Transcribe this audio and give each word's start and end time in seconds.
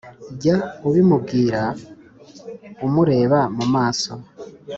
jya 0.39 0.57
ubimubwira 0.87 1.61
umureba 2.85 3.39
mu 3.55 3.65
maso 3.75 4.11